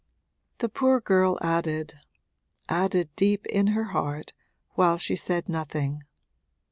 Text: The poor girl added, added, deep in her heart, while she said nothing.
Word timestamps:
The 0.57 0.67
poor 0.67 0.99
girl 0.99 1.37
added, 1.43 1.93
added, 2.67 3.15
deep 3.15 3.45
in 3.45 3.67
her 3.67 3.83
heart, 3.93 4.33
while 4.73 4.97
she 4.97 5.15
said 5.15 5.47
nothing. 5.47 6.01